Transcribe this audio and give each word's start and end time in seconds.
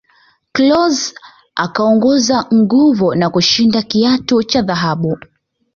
klose 0.53 1.05
akaongeza 1.65 2.37
nguvu 2.59 3.15
na 3.15 3.27
kushinda 3.29 3.79
kiatu 3.81 4.43
cha 4.43 4.61
dhahabu 4.67 5.17